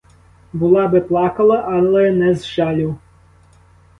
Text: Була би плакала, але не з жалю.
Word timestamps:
Була 0.53 0.87
би 0.87 1.01
плакала, 1.01 1.57
але 1.67 2.11
не 2.11 2.35
з 2.35 2.45
жалю. 2.47 2.97